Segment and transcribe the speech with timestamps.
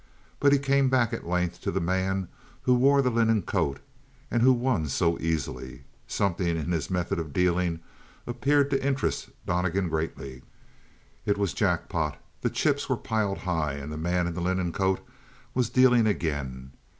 [0.39, 2.27] But he came back, at length, to the man
[2.63, 3.79] who wore the linen coat
[4.31, 5.83] and who won so easily.
[6.07, 7.81] Something in his method of dealing
[8.25, 10.41] appeared to interest Donnegan greatly.
[11.27, 15.01] It was jackpot; the chips were piled high; and the man in the linen coat
[15.53, 16.71] was dealing again.